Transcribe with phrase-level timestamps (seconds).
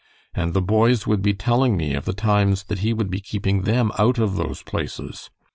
[0.33, 3.61] And the boys would be telling me of the times that he would be keeping
[3.65, 5.29] them out of those places.